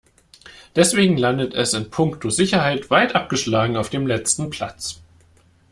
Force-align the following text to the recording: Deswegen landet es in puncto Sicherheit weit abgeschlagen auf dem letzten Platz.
Deswegen 0.75 1.15
landet 1.15 1.53
es 1.53 1.75
in 1.75 1.91
puncto 1.91 2.31
Sicherheit 2.31 2.89
weit 2.89 3.13
abgeschlagen 3.13 3.77
auf 3.77 3.91
dem 3.91 4.07
letzten 4.07 4.49
Platz. 4.49 4.99